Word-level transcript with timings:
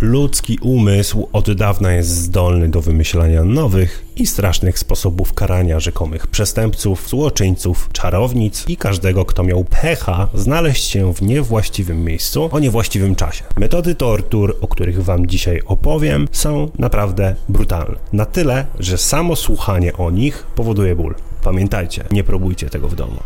Ludzki 0.00 0.58
umysł 0.62 1.28
od 1.32 1.52
dawna 1.52 1.92
jest 1.92 2.08
zdolny 2.08 2.68
do 2.68 2.80
wymyślania 2.80 3.44
nowych 3.44 4.04
i 4.16 4.26
strasznych 4.26 4.78
sposobów 4.78 5.34
karania 5.34 5.80
rzekomych 5.80 6.26
przestępców, 6.26 7.08
złoczyńców, 7.08 7.88
czarownic 7.92 8.64
i 8.68 8.76
każdego, 8.76 9.24
kto 9.24 9.42
miał 9.42 9.64
pecha 9.64 10.28
znaleźć 10.34 10.84
się 10.84 11.14
w 11.14 11.22
niewłaściwym 11.22 12.04
miejscu 12.04 12.48
o 12.52 12.58
niewłaściwym 12.58 13.14
czasie. 13.14 13.44
Metody 13.56 13.94
tortur, 13.94 14.56
o 14.60 14.68
których 14.68 15.04
wam 15.04 15.26
dzisiaj 15.26 15.60
opowiem, 15.66 16.28
są 16.32 16.70
naprawdę 16.78 17.34
brutalne. 17.48 17.96
Na 18.12 18.26
tyle, 18.26 18.66
że 18.78 18.98
samo 18.98 19.36
słuchanie 19.36 19.96
o 19.96 20.10
nich 20.10 20.46
powoduje 20.54 20.96
ból. 20.96 21.14
Pamiętajcie, 21.44 22.04
nie 22.10 22.24
próbujcie 22.24 22.70
tego 22.70 22.88
w 22.88 22.94
domu. 22.94 23.20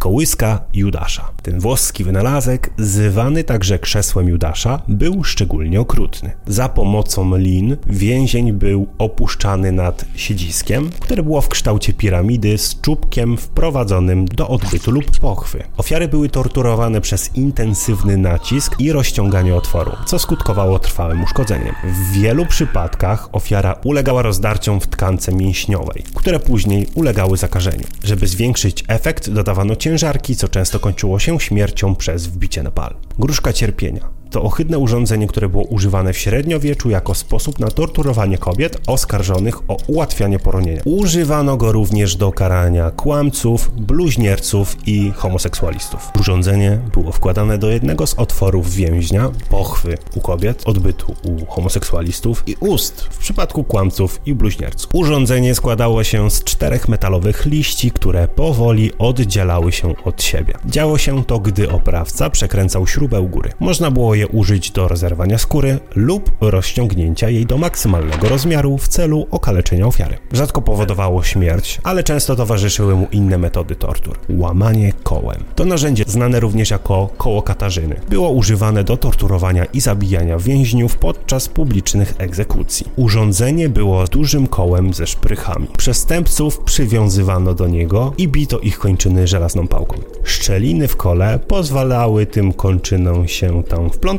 Kołyska 0.00 0.60
Judasza. 0.74 1.30
Ten 1.42 1.60
włoski 1.60 2.04
wynalazek, 2.04 2.70
zwany 2.78 3.44
także 3.44 3.78
krzesłem 3.78 4.28
Judasza, 4.28 4.82
był 4.88 5.24
szczególnie 5.24 5.80
okrutny. 5.80 6.30
Za 6.46 6.68
pomocą 6.68 7.36
lin 7.36 7.76
więzień 7.86 8.52
był 8.52 8.86
opuszczany 8.98 9.72
nad 9.72 10.04
siedziskiem, 10.16 10.90
które 11.00 11.22
było 11.22 11.40
w 11.40 11.48
kształcie 11.48 11.92
piramidy 11.92 12.58
z 12.58 12.80
czubkiem 12.80 13.36
wprowadzonym 13.36 14.24
do 14.24 14.48
odbytu 14.48 14.90
lub 14.90 15.18
pochwy. 15.20 15.64
Ofiary 15.76 16.08
były 16.08 16.28
torturowane 16.28 17.00
przez 17.00 17.36
intensywny 17.36 18.16
nacisk 18.16 18.80
i 18.80 18.92
rozciąganie 18.92 19.54
otworu, 19.54 19.92
co 20.06 20.18
skutkowało 20.18 20.78
trwałym 20.78 21.22
uszkodzeniem. 21.22 21.74
W 21.84 22.12
wielu 22.12 22.46
przypadkach 22.46 23.28
ofiara 23.32 23.74
ulegała 23.84 24.22
rozdarciom 24.22 24.80
w 24.80 24.86
tkance 24.86 25.32
mięśniowej, 25.32 26.04
które 26.14 26.40
później 26.40 26.86
ulegały 26.94 27.36
zakażeniu. 27.36 27.84
Żeby 28.04 28.26
zwiększyć 28.26 28.84
efekt, 28.88 29.30
dodawano 29.30 29.76
ciężar 29.76 29.89
ciężarki, 29.90 30.36
co 30.36 30.48
często 30.48 30.80
kończyło 30.80 31.18
się 31.18 31.40
śmiercią 31.40 31.96
przez 31.96 32.26
wbicie 32.26 32.62
na 32.62 32.70
pal. 32.70 32.94
Gruszka 33.18 33.52
cierpienia 33.52 34.19
to 34.30 34.42
ohydne 34.42 34.78
urządzenie, 34.78 35.26
które 35.26 35.48
było 35.48 35.64
używane 35.64 36.12
w 36.12 36.18
średniowieczu 36.18 36.90
jako 36.90 37.14
sposób 37.14 37.58
na 37.58 37.70
torturowanie 37.70 38.38
kobiet 38.38 38.78
oskarżonych 38.86 39.70
o 39.70 39.76
ułatwianie 39.86 40.38
poronienia. 40.38 40.82
Używano 40.84 41.56
go 41.56 41.72
również 41.72 42.16
do 42.16 42.32
karania 42.32 42.90
kłamców, 42.90 43.70
bluźnierców 43.74 44.76
i 44.86 45.12
homoseksualistów. 45.16 46.10
Urządzenie 46.20 46.78
było 46.94 47.12
wkładane 47.12 47.58
do 47.58 47.70
jednego 47.70 48.06
z 48.06 48.14
otworów 48.14 48.74
więźnia, 48.74 49.30
pochwy 49.48 49.98
u 50.14 50.20
kobiet, 50.20 50.62
odbytu 50.64 51.14
u 51.22 51.46
homoseksualistów 51.46 52.42
i 52.46 52.56
ust 52.60 53.00
w 53.00 53.18
przypadku 53.18 53.64
kłamców 53.64 54.20
i 54.26 54.34
bluźnierców. 54.34 54.94
Urządzenie 54.94 55.54
składało 55.54 56.04
się 56.04 56.30
z 56.30 56.44
czterech 56.44 56.88
metalowych 56.88 57.46
liści, 57.46 57.90
które 57.90 58.28
powoli 58.28 58.92
oddzielały 58.98 59.72
się 59.72 59.94
od 60.04 60.22
siebie. 60.22 60.54
Działo 60.66 60.98
się 60.98 61.24
to, 61.24 61.38
gdy 61.38 61.70
oprawca 61.70 62.30
przekręcał 62.30 62.86
śrubę 62.86 63.20
u 63.20 63.28
góry. 63.28 63.52
Można 63.60 63.90
było 63.90 64.14
je 64.20 64.28
użyć 64.28 64.70
do 64.70 64.88
rozerwania 64.88 65.38
skóry 65.38 65.78
lub 65.94 66.32
rozciągnięcia 66.40 67.28
jej 67.28 67.46
do 67.46 67.58
maksymalnego 67.58 68.28
rozmiaru 68.28 68.78
w 68.78 68.88
celu 68.88 69.26
okaleczenia 69.30 69.86
ofiary. 69.86 70.18
Rzadko 70.32 70.62
powodowało 70.62 71.22
śmierć, 71.22 71.80
ale 71.82 72.02
często 72.02 72.36
towarzyszyły 72.36 72.94
mu 72.94 73.06
inne 73.12 73.38
metody 73.38 73.76
tortur. 73.76 74.18
Łamanie 74.28 74.92
kołem. 75.02 75.44
To 75.54 75.64
narzędzie, 75.64 76.04
znane 76.06 76.40
również 76.40 76.70
jako 76.70 77.08
koło 77.16 77.42
Katarzyny, 77.42 78.00
było 78.08 78.30
używane 78.30 78.84
do 78.84 78.96
torturowania 78.96 79.64
i 79.64 79.80
zabijania 79.80 80.38
więźniów 80.38 80.96
podczas 80.96 81.48
publicznych 81.48 82.14
egzekucji. 82.18 82.86
Urządzenie 82.96 83.68
było 83.68 84.04
dużym 84.04 84.46
kołem 84.46 84.94
ze 84.94 85.06
szprychami. 85.06 85.66
Przestępców 85.78 86.58
przywiązywano 86.58 87.54
do 87.54 87.68
niego 87.68 88.12
i 88.18 88.28
bito 88.28 88.58
ich 88.58 88.78
kończyny 88.78 89.26
żelazną 89.26 89.68
pałką. 89.68 89.96
Szczeliny 90.24 90.88
w 90.88 90.96
kole 90.96 91.38
pozwalały 91.48 92.26
tym 92.26 92.52
kończynom 92.52 93.28
się 93.28 93.62
tam 93.62 93.90
wplątać 93.90 94.09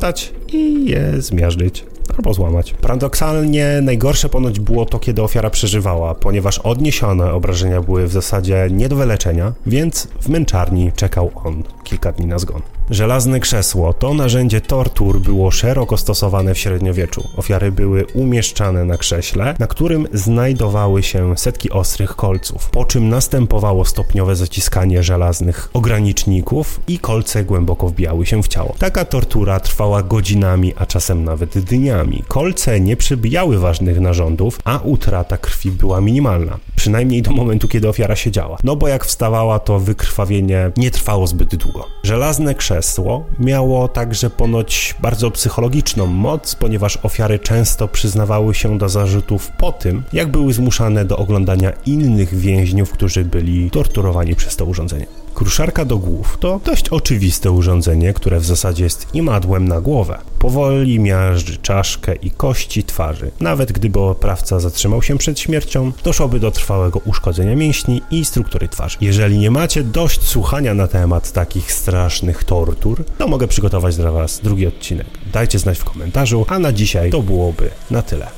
i 0.54 0.86
je 0.86 1.22
zmiażdżyć 1.22 1.86
albo 2.18 2.34
złamać. 2.34 2.74
Paradoksalnie 2.82 3.80
najgorsze 3.82 4.30
ponoć 4.30 4.60
było 4.60 4.86
to, 4.86 5.00
kiedy 5.00 5.22
ofiara 5.22 5.50
przeżywała, 5.50 6.16
ponieważ 6.16 6.60
odniesione 6.60 7.34
obrażenia 7.34 7.82
były 7.82 8.08
w 8.08 8.12
zasadzie 8.12 8.68
nie 8.72 8.90
do 8.90 8.96
wyleczenia, 8.96 9.54
więc 9.66 10.08
w 10.22 10.30
męczarni 10.30 10.92
czekał 10.96 11.32
on 11.44 11.64
kilka 11.84 12.12
dni 12.12 12.26
na 12.26 12.40
zgon. 12.40 12.62
Żelazne 12.92 13.40
krzesło 13.40 13.94
to 13.94 14.14
narzędzie 14.14 14.62
tortur 14.62 15.20
było 15.20 15.52
szeroko 15.52 15.98
stosowane 15.98 16.54
w 16.54 16.58
średniowieczu. 16.58 17.30
Ofiary 17.38 17.72
były 17.72 18.06
umieszczane 18.14 18.86
na 18.86 18.98
krześle, 18.98 19.56
na 19.60 19.68
którym 19.68 20.08
znajdowały 20.14 21.04
się 21.04 21.38
setki 21.38 21.70
ostrych 21.70 22.16
kolców, 22.16 22.70
po 22.70 22.86
czym 22.86 23.10
następowało 23.10 23.86
stopniowe 23.86 24.36
zaciskanie 24.36 25.04
żelaznych 25.04 25.70
ograniczników 25.74 26.80
i 26.88 27.00
kolce 27.00 27.44
głęboko 27.44 27.88
wbijały 27.88 28.26
się 28.26 28.44
w 28.44 28.48
ciało. 28.48 28.76
Taka 28.80 29.06
tortura 29.06 29.60
trwała 29.60 30.04
godzinami, 30.04 30.74
a 30.78 30.86
czasem 30.86 31.24
nawet 31.24 31.60
dniami. 31.60 32.24
Kolce 32.28 32.80
nie 32.80 32.98
przebijały 32.98 33.60
ważnych 33.60 34.00
narządów, 34.00 34.60
a 34.64 34.80
utrata 34.84 35.38
krwi 35.38 35.72
była 35.72 36.02
minimalna. 36.02 36.58
Przynajmniej 36.82 37.22
do 37.22 37.32
momentu, 37.32 37.68
kiedy 37.68 37.90
ofiara 37.90 38.16
siedziała. 38.16 38.58
No 38.64 38.76
bo 38.76 38.88
jak 38.88 39.06
wstawała, 39.06 39.60
to 39.60 39.80
wykrwawienie 39.80 40.72
nie 40.78 40.92
trwało 40.92 41.28
zbyt 41.28 41.56
długo. 41.56 41.88
Żelazne 42.04 42.56
krzesło 42.56 43.26
miało 43.40 43.88
także 43.88 44.30
ponoć 44.30 44.96
bardzo 45.00 45.32
psychologiczną 45.32 46.06
moc, 46.08 46.56
ponieważ 46.56 46.98
ofiary 47.04 47.40
często 47.40 47.88
przyznawały 47.88 48.54
się 48.54 48.78
do 48.78 48.90
zarzutów 48.90 49.52
po 49.58 49.72
tym, 49.72 50.04
jak 50.14 50.28
były 50.32 50.54
zmuszane 50.54 51.06
do 51.06 51.18
oglądania 51.18 51.72
innych 51.86 52.36
więźniów, 52.36 52.92
którzy 52.92 53.26
byli 53.26 53.72
torturowani 53.72 54.36
przez 54.36 54.56
to 54.56 54.66
urządzenie. 54.66 55.06
Kruszarka 55.42 55.86
do 55.86 55.98
głów 55.98 56.38
to 56.40 56.60
dość 56.66 56.90
oczywiste 56.90 57.52
urządzenie, 57.52 58.14
które 58.14 58.40
w 58.40 58.46
zasadzie 58.46 58.84
jest 58.84 59.08
imadłem 59.14 59.68
na 59.68 59.82
głowę. 59.82 60.18
Powoli 60.40 61.00
miażdży 61.00 61.58
czaszkę 61.58 62.16
i 62.16 62.32
kości 62.32 62.84
twarzy. 62.84 63.32
Nawet 63.40 63.72
gdyby 63.72 64.00
oprawca 64.00 64.60
zatrzymał 64.60 65.02
się 65.02 65.18
przed 65.18 65.40
śmiercią, 65.40 65.92
doszłoby 66.04 66.40
do 66.40 66.52
trwałego 66.52 67.02
uszkodzenia 67.06 67.56
mięśni 67.56 68.02
i 68.12 68.26
struktury 68.26 68.68
twarzy. 68.68 68.98
Jeżeli 69.02 69.40
nie 69.40 69.52
macie 69.52 69.84
dość 69.84 70.24
słuchania 70.24 70.74
na 70.74 70.88
temat 70.88 71.32
takich 71.32 71.72
strasznych 71.72 72.44
tortur, 72.44 73.04
to 73.18 73.28
mogę 73.28 73.48
przygotować 73.48 73.96
dla 73.96 74.12
Was 74.12 74.40
drugi 74.44 74.68
odcinek. 74.68 75.08
Dajcie 75.34 75.60
znać 75.60 75.80
w 75.80 75.84
komentarzu, 75.84 76.46
a 76.50 76.60
na 76.60 76.74
dzisiaj 76.74 77.12
to 77.12 77.22
byłoby 77.22 77.70
na 77.92 78.02
tyle. 78.02 78.28